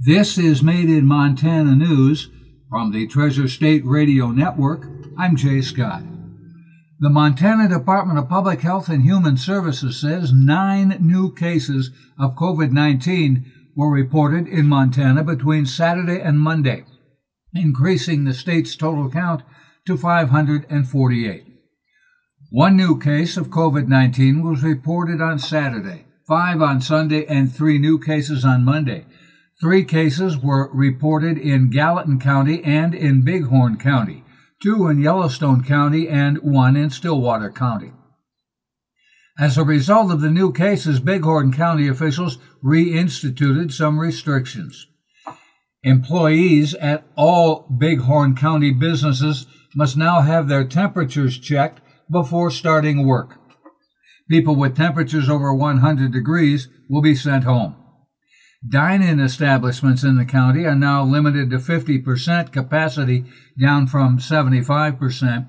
This 0.00 0.38
is 0.38 0.62
Made 0.62 0.88
in 0.88 1.06
Montana 1.06 1.74
News 1.74 2.30
from 2.70 2.92
the 2.92 3.08
Treasure 3.08 3.48
State 3.48 3.84
Radio 3.84 4.28
Network. 4.28 4.86
I'm 5.18 5.34
Jay 5.34 5.60
Scott. 5.60 6.04
The 7.00 7.10
Montana 7.10 7.68
Department 7.68 8.16
of 8.16 8.28
Public 8.28 8.60
Health 8.60 8.88
and 8.88 9.02
Human 9.02 9.36
Services 9.36 10.00
says 10.00 10.32
nine 10.32 10.98
new 11.00 11.34
cases 11.34 11.90
of 12.16 12.36
COVID 12.36 12.70
19 12.70 13.50
were 13.76 13.90
reported 13.90 14.46
in 14.46 14.68
Montana 14.68 15.24
between 15.24 15.66
Saturday 15.66 16.20
and 16.20 16.38
Monday, 16.38 16.84
increasing 17.52 18.22
the 18.22 18.34
state's 18.34 18.76
total 18.76 19.10
count 19.10 19.42
to 19.84 19.96
548. 19.96 21.44
One 22.52 22.76
new 22.76 23.00
case 23.00 23.36
of 23.36 23.48
COVID 23.48 23.88
19 23.88 24.48
was 24.48 24.62
reported 24.62 25.20
on 25.20 25.40
Saturday, 25.40 26.06
five 26.28 26.62
on 26.62 26.80
Sunday, 26.80 27.26
and 27.26 27.52
three 27.52 27.78
new 27.78 27.98
cases 27.98 28.44
on 28.44 28.64
Monday. 28.64 29.04
Three 29.60 29.84
cases 29.84 30.38
were 30.38 30.70
reported 30.72 31.36
in 31.36 31.70
Gallatin 31.70 32.20
County 32.20 32.62
and 32.62 32.94
in 32.94 33.24
Bighorn 33.24 33.76
County, 33.76 34.22
two 34.62 34.86
in 34.86 35.00
Yellowstone 35.02 35.64
County, 35.64 36.08
and 36.08 36.38
one 36.38 36.76
in 36.76 36.90
Stillwater 36.90 37.50
County. 37.50 37.92
As 39.36 39.58
a 39.58 39.64
result 39.64 40.12
of 40.12 40.20
the 40.20 40.30
new 40.30 40.52
cases, 40.52 41.00
Bighorn 41.00 41.52
County 41.52 41.88
officials 41.88 42.38
reinstituted 42.62 43.72
some 43.72 43.98
restrictions. 43.98 44.86
Employees 45.82 46.74
at 46.74 47.04
all 47.16 47.66
Bighorn 47.68 48.36
County 48.36 48.70
businesses 48.70 49.46
must 49.74 49.96
now 49.96 50.20
have 50.20 50.46
their 50.46 50.64
temperatures 50.64 51.36
checked 51.36 51.80
before 52.08 52.52
starting 52.52 53.04
work. 53.04 53.40
People 54.30 54.54
with 54.54 54.76
temperatures 54.76 55.28
over 55.28 55.52
100 55.52 56.12
degrees 56.12 56.68
will 56.88 57.02
be 57.02 57.16
sent 57.16 57.42
home. 57.42 57.74
Dine-in 58.66 59.20
establishments 59.20 60.02
in 60.02 60.16
the 60.16 60.24
county 60.24 60.66
are 60.66 60.74
now 60.74 61.04
limited 61.04 61.50
to 61.50 61.58
50% 61.58 62.52
capacity, 62.52 63.24
down 63.60 63.86
from 63.86 64.18
75%. 64.18 65.48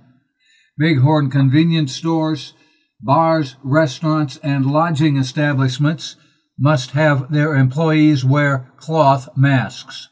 Bighorn 0.78 1.32
convenience 1.32 1.94
stores, 1.94 2.54
bars, 3.02 3.56
restaurants, 3.64 4.38
and 4.44 4.66
lodging 4.66 5.18
establishments 5.18 6.18
must 6.58 6.92
have 6.92 7.32
their 7.32 7.56
employees 7.56 8.24
wear 8.24 8.72
cloth 8.78 9.30
masks. 9.36 10.10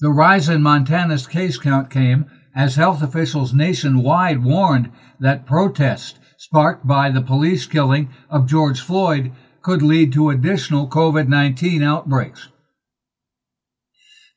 The 0.00 0.10
rise 0.10 0.48
in 0.48 0.62
Montana's 0.62 1.26
case 1.26 1.56
count 1.56 1.90
came 1.90 2.26
as 2.54 2.76
health 2.76 3.02
officials 3.02 3.54
nationwide 3.54 4.44
warned 4.44 4.90
that 5.18 5.46
protests 5.46 6.18
sparked 6.36 6.86
by 6.86 7.10
the 7.10 7.22
police 7.22 7.66
killing 7.66 8.10
of 8.28 8.46
George 8.46 8.80
Floyd 8.80 9.32
could 9.62 9.82
lead 9.82 10.12
to 10.12 10.30
additional 10.30 10.88
COVID 10.88 11.28
19 11.28 11.82
outbreaks. 11.82 12.48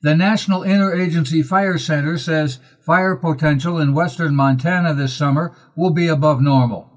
The 0.02 0.14
National 0.14 0.60
Interagency 0.60 1.42
Fire 1.42 1.78
Center 1.78 2.18
says 2.18 2.58
fire 2.84 3.16
potential 3.16 3.78
in 3.78 3.94
western 3.94 4.36
Montana 4.36 4.92
this 4.92 5.14
summer 5.14 5.56
will 5.74 5.92
be 5.92 6.08
above 6.08 6.42
normal. 6.42 6.90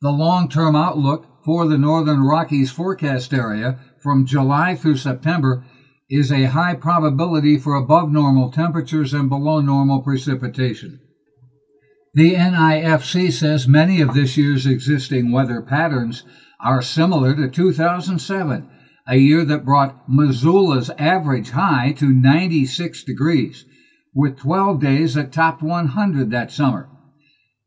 The 0.00 0.12
long 0.12 0.48
term 0.48 0.76
outlook 0.76 1.26
for 1.44 1.66
the 1.66 1.78
northern 1.78 2.22
Rockies 2.22 2.70
forecast 2.70 3.34
area 3.34 3.80
from 4.00 4.26
July 4.26 4.76
through 4.76 4.98
September 4.98 5.64
is 6.08 6.30
a 6.30 6.44
high 6.44 6.74
probability 6.74 7.58
for 7.58 7.74
above 7.74 8.12
normal 8.12 8.52
temperatures 8.52 9.12
and 9.12 9.28
below 9.28 9.60
normal 9.60 10.02
precipitation. 10.02 11.00
The 12.14 12.34
NIFC 12.34 13.32
says 13.32 13.66
many 13.66 14.00
of 14.00 14.14
this 14.14 14.36
year's 14.36 14.66
existing 14.66 15.32
weather 15.32 15.60
patterns 15.60 16.22
are 16.60 16.82
similar 16.82 17.34
to 17.34 17.48
2007, 17.48 18.68
a 19.06 19.16
year 19.16 19.44
that 19.44 19.64
brought 19.64 20.08
Missoula's 20.08 20.90
average 20.98 21.50
high 21.50 21.92
to 21.92 22.12
96 22.12 23.04
degrees, 23.04 23.64
with 24.14 24.38
12 24.38 24.80
days 24.80 25.14
that 25.14 25.32
topped 25.32 25.62
100 25.62 26.30
that 26.30 26.50
summer. 26.50 26.88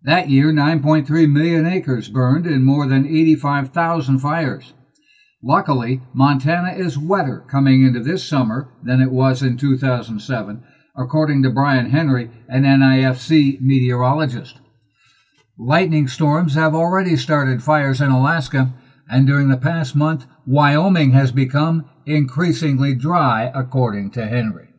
That 0.04 0.30
year, 0.30 0.52
9.3 0.52 1.32
million 1.32 1.66
acres 1.66 2.10
burned 2.10 2.48
in 2.48 2.64
more 2.64 2.88
than 2.88 3.06
85,000 3.06 4.20
fires. 4.20 4.74
Luckily, 5.44 6.02
Montana 6.14 6.74
is 6.74 6.98
wetter 6.98 7.46
coming 7.50 7.84
into 7.84 8.02
this 8.02 8.24
summer 8.24 8.74
than 8.84 9.02
it 9.02 9.12
was 9.12 9.42
in 9.42 9.58
2007, 9.58 10.64
according 10.98 11.44
to 11.44 11.50
Brian 11.50 11.92
Henry, 11.92 12.30
an 12.48 12.64
NIFC 12.64 13.62
meteorologist. 13.62 14.60
Lightning 15.62 16.08
storms 16.08 16.56
have 16.56 16.74
already 16.74 17.18
started 17.18 17.62
fires 17.62 18.00
in 18.00 18.12
Alaska, 18.12 18.74
and 19.10 19.28
during 19.28 19.50
the 19.50 19.58
past 19.58 19.94
month, 19.94 20.26
Wyoming 20.48 21.12
has 21.12 21.34
become 21.34 21.90
increasingly 22.06 22.96
dry, 22.96 23.52
according 23.54 24.12
to 24.12 24.26
Henry. 24.26 24.70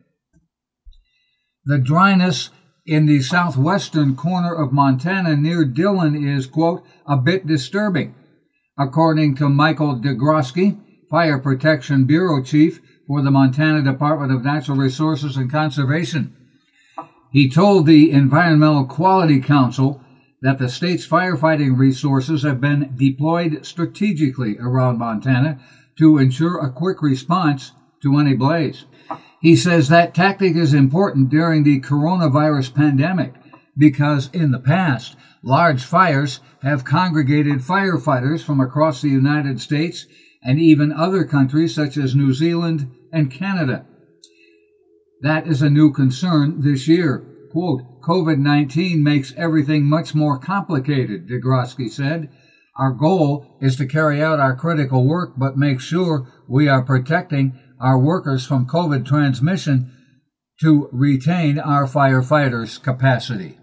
The 1.65 1.77
dryness 1.77 2.49
in 2.87 3.05
the 3.05 3.21
southwestern 3.21 4.15
corner 4.15 4.55
of 4.55 4.73
Montana 4.73 5.35
near 5.35 5.65
Dillon 5.65 6.15
is, 6.15 6.47
quote, 6.47 6.83
a 7.05 7.15
bit 7.15 7.45
disturbing 7.45 8.15
according 8.75 9.35
to 9.35 9.49
Michael 9.49 9.99
DeGrosky, 9.99 10.79
Fire 11.11 11.37
Protection 11.37 12.05
Bureau 12.05 12.41
Chief 12.41 12.81
for 13.05 13.21
the 13.21 13.29
Montana 13.29 13.83
Department 13.83 14.31
of 14.31 14.43
Natural 14.43 14.77
Resources 14.77 15.37
and 15.37 15.51
Conservation. 15.51 16.35
He 17.31 17.51
told 17.51 17.85
the 17.85 18.09
Environmental 18.09 18.85
Quality 18.85 19.39
Council 19.41 20.01
that 20.41 20.57
the 20.57 20.69
state's 20.69 21.07
firefighting 21.07 21.77
resources 21.77 22.43
have 22.43 22.59
been 22.59 22.95
deployed 22.95 23.65
strategically 23.65 24.57
around 24.59 24.97
Montana 24.97 25.59
to 25.97 26.17
ensure 26.17 26.59
a 26.59 26.71
quick 26.71 27.01
response 27.01 27.73
to 28.01 28.17
any 28.17 28.35
blaze. 28.35 28.85
He 29.41 29.55
says 29.55 29.89
that 29.89 30.15
tactic 30.15 30.55
is 30.55 30.73
important 30.73 31.29
during 31.29 31.63
the 31.63 31.79
coronavirus 31.79 32.73
pandemic 32.73 33.33
because 33.77 34.29
in 34.33 34.51
the 34.51 34.59
past, 34.59 35.15
Large 35.43 35.83
fires 35.83 36.39
have 36.61 36.85
congregated 36.85 37.59
firefighters 37.59 38.43
from 38.43 38.61
across 38.61 39.01
the 39.01 39.09
United 39.09 39.59
States 39.59 40.05
and 40.43 40.59
even 40.59 40.91
other 40.91 41.23
countries 41.23 41.73
such 41.73 41.97
as 41.97 42.15
New 42.15 42.33
Zealand 42.33 42.91
and 43.11 43.31
Canada. 43.31 43.85
That 45.21 45.47
is 45.47 45.61
a 45.61 45.69
new 45.69 45.91
concern 45.91 46.61
this 46.61 46.87
year. 46.87 47.25
Quote, 47.51 47.81
COVID 48.01 48.37
19 48.39 49.03
makes 49.03 49.33
everything 49.37 49.85
much 49.85 50.13
more 50.15 50.39
complicated, 50.39 51.27
DeGrosky 51.27 51.89
said. 51.89 52.29
Our 52.77 52.91
goal 52.91 53.57
is 53.61 53.75
to 53.77 53.85
carry 53.85 54.21
out 54.21 54.39
our 54.39 54.55
critical 54.55 55.05
work, 55.05 55.33
but 55.37 55.57
make 55.57 55.79
sure 55.79 56.27
we 56.47 56.67
are 56.67 56.81
protecting 56.81 57.59
our 57.79 57.99
workers 57.99 58.45
from 58.45 58.67
COVID 58.67 59.05
transmission 59.05 59.91
to 60.61 60.89
retain 60.91 61.59
our 61.59 61.85
firefighters' 61.85 62.81
capacity. 62.81 63.57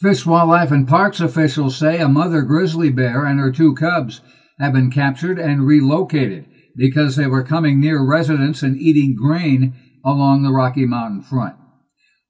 Fish, 0.00 0.24
Wildlife, 0.24 0.70
and 0.70 0.88
Parks 0.88 1.20
officials 1.20 1.76
say 1.76 1.98
a 1.98 2.08
mother 2.08 2.42
grizzly 2.42 2.88
bear 2.88 3.26
and 3.26 3.38
her 3.38 3.52
two 3.52 3.74
cubs 3.74 4.22
have 4.58 4.72
been 4.72 4.90
captured 4.90 5.38
and 5.38 5.66
relocated 5.66 6.46
because 6.76 7.16
they 7.16 7.26
were 7.26 7.42
coming 7.42 7.80
near 7.80 8.02
residents 8.02 8.62
and 8.62 8.78
eating 8.78 9.14
grain 9.14 9.74
along 10.04 10.42
the 10.42 10.52
Rocky 10.52 10.86
Mountain 10.86 11.22
front. 11.22 11.59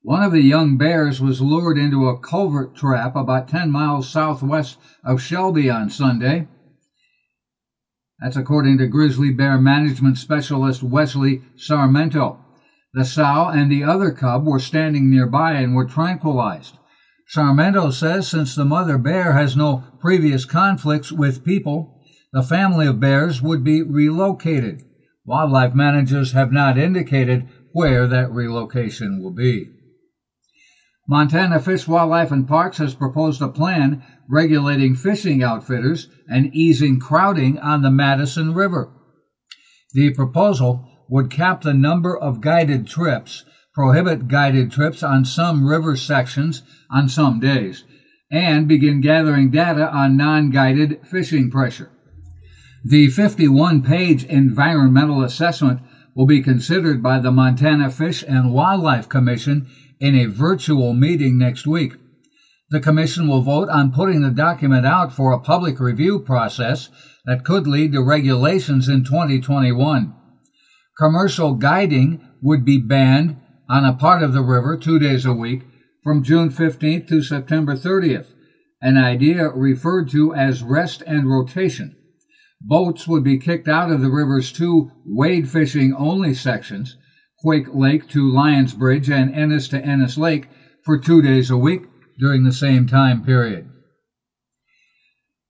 One 0.03 0.23
of 0.23 0.33
the 0.33 0.41
young 0.41 0.79
bears 0.79 1.21
was 1.21 1.43
lured 1.43 1.77
into 1.77 2.09
a 2.09 2.19
culvert 2.19 2.75
trap 2.75 3.15
about 3.15 3.49
10 3.49 3.71
miles 3.71 4.09
southwest 4.09 4.79
of 5.05 5.21
Shelby 5.21 5.69
on 5.69 5.91
Sunday. 5.91 6.49
That's 8.19 8.37
according 8.37 8.79
to 8.79 8.87
grizzly 8.87 9.31
bear 9.31 9.59
management 9.59 10.17
specialist 10.17 10.83
Wesley 10.83 11.43
Sarmento. 11.55 12.39
The 12.95 13.05
sow 13.05 13.49
and 13.49 13.71
the 13.71 13.85
other 13.85 14.11
cub 14.11 14.47
were 14.47 14.59
standing 14.59 15.11
nearby 15.11 15.53
and 15.53 15.75
were 15.75 15.85
tranquilized. 15.85 16.79
Sarmento 17.29 17.93
says 17.93 18.27
since 18.27 18.55
the 18.55 18.65
mother 18.65 18.97
bear 18.97 19.35
has 19.35 19.55
no 19.55 19.85
previous 20.01 20.47
conflicts 20.47 21.13
with 21.13 21.45
people, 21.45 22.01
the 22.33 22.43
family 22.43 22.87
of 22.87 23.01
bears 23.01 23.43
would 23.43 23.63
be 23.63 23.83
relocated. 23.83 24.83
Wildlife 25.27 25.75
managers 25.75 26.33
have 26.33 26.53
not 26.53 26.79
indicated 26.79 27.47
where 27.73 28.07
that 28.07 28.33
relocation 28.33 29.23
will 29.23 29.33
be. 29.33 29.71
Montana 31.11 31.59
Fish, 31.59 31.89
Wildlife, 31.89 32.31
and 32.31 32.47
Parks 32.47 32.79
has 32.79 32.95
proposed 32.95 33.43
a 33.43 33.49
plan 33.49 34.01
regulating 34.29 34.95
fishing 34.95 35.43
outfitters 35.43 36.09
and 36.29 36.55
easing 36.55 37.01
crowding 37.01 37.59
on 37.59 37.83
the 37.83 37.91
Madison 37.91 38.55
River. 38.55 38.93
The 39.93 40.15
proposal 40.15 40.87
would 41.09 41.29
cap 41.29 41.63
the 41.63 41.75
number 41.75 42.17
of 42.17 42.41
guided 42.41 42.87
trips 42.87 43.45
prohibit 43.75 44.29
guided 44.29 44.71
trips 44.71 45.03
on 45.03 45.25
some 45.25 45.67
river 45.67 45.97
sections 45.97 46.63
on 46.93 47.09
some 47.09 47.41
days, 47.41 47.83
and 48.31 48.69
begin 48.69 49.01
gathering 49.01 49.51
data 49.51 49.91
on 49.91 50.17
non 50.17 50.51
guided 50.51 51.01
fishing 51.05 51.51
pressure. 51.51 51.91
The 52.85 53.09
51 53.09 53.83
page 53.83 54.23
environmental 54.23 55.25
assessment 55.25 55.81
will 56.15 56.27
be 56.27 56.43
considered 56.43 57.03
by 57.03 57.19
the 57.19 57.31
Montana 57.31 57.91
Fish 57.91 58.25
and 58.27 58.53
Wildlife 58.53 59.09
Commission 59.09 59.69
in 60.01 60.15
a 60.15 60.27
virtual 60.27 60.93
meeting 60.93 61.39
next 61.39 61.67
week. 61.67 61.95
The 62.71 62.81
Commission 62.81 63.27
will 63.27 63.43
vote 63.43 63.69
on 63.69 63.93
putting 63.93 64.23
the 64.23 64.31
document 64.31 64.87
out 64.87 65.13
for 65.13 65.33
a 65.33 65.41
public 65.41 65.81
review 65.81 66.21
process 66.21 66.89
that 67.25 67.45
could 67.45 67.67
lead 67.67 67.93
to 67.93 68.03
regulations 68.03 68.89
in 68.89 69.05
2021. 69.05 70.15
Commercial 70.99 71.55
guiding 71.55 72.27
would 72.43 72.65
be 72.65 72.79
banned 72.79 73.37
on 73.69 73.85
a 73.85 73.93
part 73.93 74.23
of 74.23 74.33
the 74.33 74.43
river 74.43 74.77
two 74.77 74.99
days 74.99 75.27
a 75.27 75.33
week 75.33 75.63
from 76.03 76.23
June 76.23 76.51
15th 76.51 77.09
to 77.09 77.23
September 77.23 77.75
30th, 77.75 78.33
an 78.81 78.97
idea 78.97 79.49
referred 79.49 80.09
to 80.11 80.35
as 80.35 80.63
rest 80.63 81.03
and 81.07 81.29
rotation. 81.29 81.97
Boats 82.61 83.09
would 83.09 83.25
be 83.25 83.39
kicked 83.39 83.69
out 83.69 83.91
of 83.91 84.03
the 84.03 84.11
river's 84.11 84.53
two 84.53 84.91
wade 85.07 85.49
fishing 85.49 85.95
only 85.95 86.35
sections, 86.35 86.97
Quake 87.39 87.73
Lake 87.73 88.07
to 88.11 88.31
Lyons 88.31 88.75
Bridge 88.75 89.09
and 89.09 89.35
Ennis 89.35 89.67
to 89.69 89.83
Ennis 89.83 90.19
Lake, 90.19 90.47
for 90.85 90.99
two 90.99 91.23
days 91.23 91.51
a 91.51 91.57
week 91.57 91.85
during 92.19 92.45
the 92.45 92.53
same 92.53 92.87
time 92.87 93.25
period. 93.25 93.71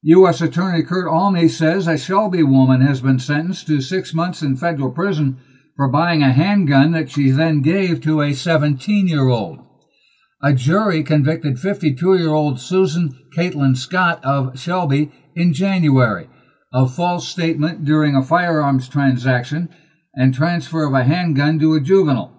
U.S. 0.02 0.40
Attorney 0.40 0.84
Kurt 0.84 1.08
Alme 1.08 1.48
says 1.48 1.88
a 1.88 1.98
Shelby 1.98 2.44
woman 2.44 2.80
has 2.80 3.00
been 3.00 3.18
sentenced 3.18 3.66
to 3.66 3.80
six 3.80 4.14
months 4.14 4.40
in 4.40 4.56
federal 4.56 4.92
prison 4.92 5.38
for 5.76 5.88
buying 5.88 6.22
a 6.22 6.32
handgun 6.32 6.92
that 6.92 7.10
she 7.10 7.30
then 7.30 7.60
gave 7.60 8.00
to 8.02 8.22
a 8.22 8.32
17 8.32 9.08
year 9.08 9.28
old. 9.28 9.58
A 10.42 10.54
jury 10.54 11.02
convicted 11.02 11.58
52 11.58 12.16
year 12.16 12.30
old 12.30 12.60
Susan 12.60 13.10
Caitlin 13.36 13.76
Scott 13.76 14.24
of 14.24 14.58
Shelby 14.58 15.10
in 15.34 15.52
January 15.52 16.28
of 16.72 16.94
false 16.94 17.26
statement 17.26 17.84
during 17.84 18.14
a 18.14 18.22
firearms 18.22 18.88
transaction 18.88 19.68
and 20.14 20.34
transfer 20.34 20.84
of 20.84 20.94
a 20.94 21.04
handgun 21.04 21.58
to 21.58 21.74
a 21.74 21.80
juvenile. 21.80 22.32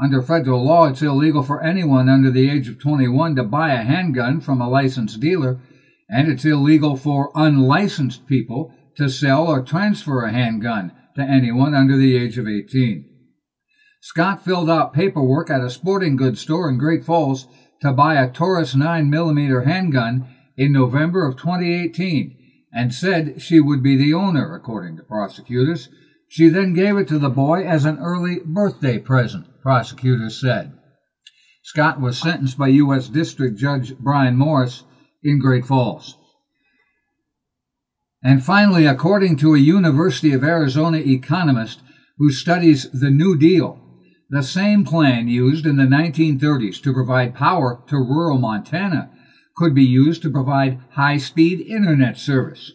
Under 0.00 0.22
federal 0.22 0.64
law, 0.64 0.86
it's 0.86 1.02
illegal 1.02 1.42
for 1.42 1.62
anyone 1.62 2.08
under 2.08 2.30
the 2.30 2.48
age 2.48 2.68
of 2.68 2.78
21 2.78 3.36
to 3.36 3.44
buy 3.44 3.72
a 3.72 3.82
handgun 3.82 4.40
from 4.40 4.60
a 4.60 4.68
licensed 4.68 5.20
dealer, 5.20 5.60
and 6.08 6.28
it's 6.28 6.44
illegal 6.44 6.96
for 6.96 7.30
unlicensed 7.34 8.26
people 8.26 8.72
to 8.96 9.08
sell 9.08 9.46
or 9.46 9.62
transfer 9.62 10.24
a 10.24 10.32
handgun 10.32 10.92
to 11.16 11.22
anyone 11.22 11.74
under 11.74 11.96
the 11.96 12.16
age 12.16 12.38
of 12.38 12.46
18. 12.46 13.04
Scott 14.00 14.42
filled 14.42 14.70
out 14.70 14.94
paperwork 14.94 15.50
at 15.50 15.62
a 15.62 15.68
sporting 15.68 16.16
goods 16.16 16.40
store 16.40 16.70
in 16.70 16.78
Great 16.78 17.04
Falls 17.04 17.46
to 17.82 17.92
buy 17.92 18.14
a 18.14 18.30
Taurus 18.30 18.74
9mm 18.74 19.66
handgun 19.66 20.26
in 20.56 20.72
November 20.72 21.26
of 21.26 21.36
2018 21.36 22.39
and 22.72 22.94
said 22.94 23.40
she 23.42 23.60
would 23.60 23.82
be 23.82 23.96
the 23.96 24.14
owner, 24.14 24.54
according 24.54 24.96
to 24.96 25.02
prosecutors. 25.02 25.88
She 26.28 26.48
then 26.48 26.74
gave 26.74 26.96
it 26.96 27.08
to 27.08 27.18
the 27.18 27.28
boy 27.28 27.64
as 27.64 27.84
an 27.84 27.98
early 27.98 28.38
birthday 28.44 28.98
present, 28.98 29.46
prosecutors 29.60 30.40
said. 30.40 30.72
Scott 31.62 32.00
was 32.00 32.18
sentenced 32.18 32.56
by 32.56 32.68
U.S. 32.68 33.08
District 33.08 33.58
Judge 33.58 33.96
Brian 33.98 34.36
Morris 34.36 34.84
in 35.22 35.38
Great 35.38 35.66
Falls. 35.66 36.16
And 38.22 38.44
finally, 38.44 38.86
according 38.86 39.36
to 39.36 39.54
a 39.54 39.58
University 39.58 40.32
of 40.32 40.44
Arizona 40.44 40.98
economist 40.98 41.80
who 42.18 42.30
studies 42.30 42.90
the 42.90 43.10
New 43.10 43.36
Deal, 43.36 43.80
the 44.28 44.42
same 44.42 44.84
plan 44.84 45.26
used 45.26 45.66
in 45.66 45.76
the 45.76 45.84
1930s 45.84 46.80
to 46.82 46.92
provide 46.92 47.34
power 47.34 47.82
to 47.88 47.96
rural 47.96 48.38
Montana 48.38 49.10
could 49.60 49.74
be 49.74 49.84
used 49.84 50.22
to 50.22 50.30
provide 50.30 50.80
high 50.92 51.18
speed 51.18 51.60
internet 51.60 52.16
service. 52.16 52.72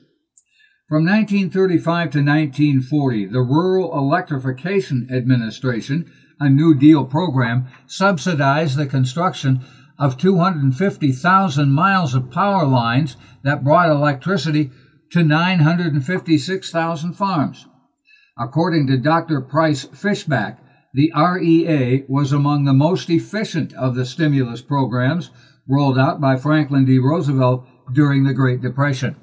From 0.87 1.03
1935 1.03 2.11
to 2.11 2.19
1940, 2.19 3.25
the 3.25 3.39
Rural 3.39 3.97
Electrification 3.97 5.07
Administration, 5.11 6.11
a 6.39 6.47
New 6.47 6.75
Deal 6.75 7.03
program, 7.03 7.65
subsidized 7.87 8.77
the 8.77 8.85
construction 8.85 9.65
of 9.97 10.19
250,000 10.19 11.71
miles 11.71 12.13
of 12.13 12.29
power 12.29 12.67
lines 12.67 13.17
that 13.41 13.63
brought 13.63 13.89
electricity 13.89 14.69
to 15.11 15.23
956,000 15.23 17.13
farms. 17.13 17.65
According 18.37 18.85
to 18.87 18.97
Dr. 18.99 19.41
Price 19.41 19.85
Fishback, 19.85 20.59
the 20.93 21.11
REA 21.17 22.05
was 22.07 22.31
among 22.31 22.65
the 22.65 22.73
most 22.73 23.09
efficient 23.09 23.73
of 23.73 23.95
the 23.95 24.05
stimulus 24.05 24.61
programs 24.61 25.31
rolled 25.67 25.97
out 25.97 26.21
by 26.21 26.37
Franklin 26.37 26.85
D. 26.85 26.99
Roosevelt 26.99 27.67
during 27.93 28.23
the 28.23 28.33
Great 28.33 28.61
Depression. 28.61 29.15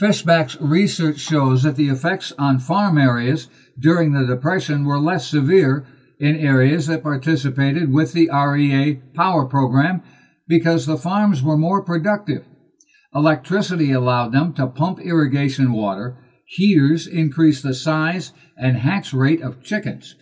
Fishback's 0.00 0.60
research 0.60 1.18
shows 1.18 1.62
that 1.62 1.76
the 1.76 1.88
effects 1.88 2.32
on 2.38 2.58
farm 2.58 2.96
areas 2.96 3.48
during 3.78 4.12
the 4.12 4.26
Depression 4.26 4.84
were 4.84 4.98
less 4.98 5.28
severe 5.28 5.86
in 6.18 6.36
areas 6.36 6.86
that 6.86 7.02
participated 7.02 7.92
with 7.92 8.12
the 8.12 8.30
REA 8.30 8.94
power 9.14 9.44
program 9.44 10.02
because 10.48 10.86
the 10.86 10.96
farms 10.96 11.42
were 11.42 11.56
more 11.56 11.82
productive. 11.82 12.46
Electricity 13.14 13.92
allowed 13.92 14.32
them 14.32 14.54
to 14.54 14.66
pump 14.66 14.98
irrigation 15.00 15.72
water, 15.72 16.16
heaters 16.46 17.06
increased 17.06 17.62
the 17.62 17.74
size 17.74 18.32
and 18.56 18.78
hatch 18.78 19.12
rate 19.12 19.42
of 19.42 19.62
chickens. 19.62 20.14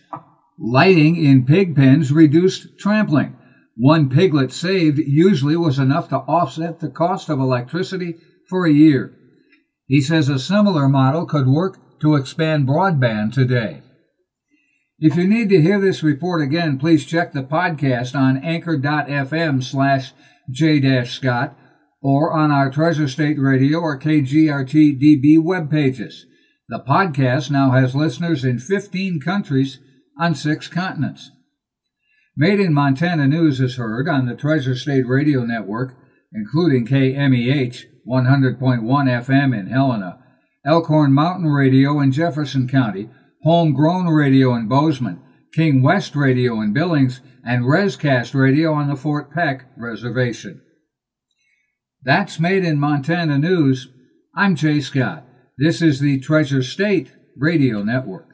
Lighting 0.59 1.15
in 1.15 1.45
pig 1.45 1.75
pens 1.75 2.11
reduced 2.11 2.77
trampling. 2.77 3.37
One 3.75 4.09
piglet 4.09 4.51
saved 4.51 4.97
usually 4.97 5.55
was 5.55 5.79
enough 5.79 6.09
to 6.09 6.17
offset 6.17 6.79
the 6.79 6.89
cost 6.89 7.29
of 7.29 7.39
electricity 7.39 8.15
for 8.49 8.65
a 8.65 8.71
year. 8.71 9.17
He 9.87 10.01
says 10.01 10.29
a 10.29 10.39
similar 10.39 10.87
model 10.87 11.25
could 11.25 11.47
work 11.47 11.79
to 12.01 12.15
expand 12.15 12.67
broadband 12.67 13.33
today. 13.33 13.81
If 14.99 15.15
you 15.15 15.27
need 15.27 15.49
to 15.49 15.61
hear 15.61 15.79
this 15.79 16.03
report 16.03 16.41
again, 16.41 16.77
please 16.77 17.05
check 17.05 17.33
the 17.33 17.43
podcast 17.43 18.15
on 18.15 18.37
anchor.fm 18.37 19.63
slash 19.63 20.13
j-scott 20.49 21.57
or 22.01 22.31
on 22.33 22.51
our 22.51 22.69
Treasure 22.69 23.07
State 23.07 23.39
Radio 23.39 23.79
or 23.79 23.99
KGRT 23.99 25.01
DB 25.01 25.41
web 25.41 25.71
pages. 25.71 26.25
The 26.69 26.83
podcast 26.87 27.49
now 27.51 27.71
has 27.71 27.95
listeners 27.95 28.45
in 28.45 28.59
15 28.59 29.19
countries 29.19 29.79
on 30.19 30.35
six 30.35 30.67
continents. 30.67 31.31
Made 32.37 32.61
in 32.61 32.73
Montana 32.73 33.27
News 33.27 33.59
is 33.59 33.75
heard 33.75 34.07
on 34.07 34.25
the 34.25 34.35
Treasure 34.35 34.75
State 34.75 35.05
Radio 35.05 35.43
Network, 35.43 35.97
including 36.33 36.87
KMEH 36.87 37.83
100.1 38.07 38.81
FM 38.81 39.59
in 39.59 39.67
Helena, 39.67 40.23
Elkhorn 40.65 41.11
Mountain 41.11 41.49
Radio 41.49 41.99
in 41.99 42.13
Jefferson 42.13 42.69
County, 42.69 43.09
Homegrown 43.43 44.07
Radio 44.07 44.55
in 44.55 44.69
Bozeman, 44.69 45.21
King 45.53 45.83
West 45.83 46.15
Radio 46.15 46.61
in 46.61 46.71
Billings, 46.71 47.19
and 47.45 47.65
Rescast 47.65 48.33
Radio 48.33 48.71
on 48.73 48.87
the 48.87 48.95
Fort 48.95 49.33
Peck 49.33 49.65
Reservation. 49.75 50.61
That's 52.03 52.39
Made 52.39 52.63
in 52.63 52.79
Montana 52.79 53.37
News. 53.39 53.89
I'm 54.33 54.55
Jay 54.55 54.79
Scott. 54.79 55.25
This 55.57 55.81
is 55.81 55.99
the 55.99 56.19
Treasure 56.19 56.63
State 56.63 57.11
Radio 57.35 57.83
Network. 57.83 58.30